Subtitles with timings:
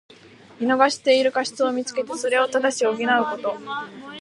[0.59, 3.55] 見逃している過失をみつけて、それを正し補うこと。